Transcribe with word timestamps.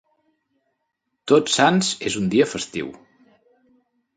Tots 1.31 1.57
Sants 1.59 1.91
és 2.11 2.17
un 2.23 2.33
dia 2.35 2.49
festiu. 2.55 2.91